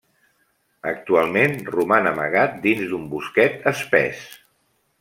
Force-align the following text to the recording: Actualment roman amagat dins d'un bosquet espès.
Actualment 0.91 1.53
roman 1.75 2.11
amagat 2.13 2.57
dins 2.65 2.81
d'un 2.93 3.07
bosquet 3.15 3.71
espès. 3.73 4.27